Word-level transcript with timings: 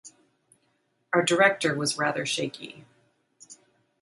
Our 1.13 1.21
director 1.21 1.75
was 1.75 1.99
rather 1.99 2.25
shaky. 2.25 2.85